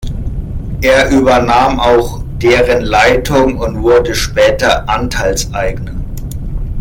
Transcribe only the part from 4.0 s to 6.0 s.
später Anteilseigner.